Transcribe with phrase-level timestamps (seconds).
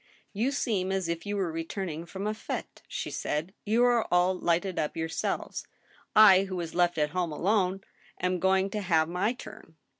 [0.33, 2.33] "You seem as if you were returning from z.
[2.33, 5.67] fite" she said;" You are all hghted up yourselves.
[6.15, 7.81] I, who was left at home alone,
[8.19, 9.75] am going to have my turn."